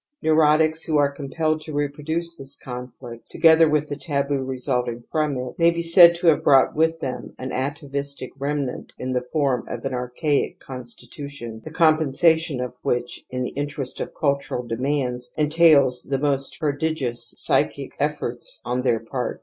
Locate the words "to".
1.61-1.73, 6.15-6.25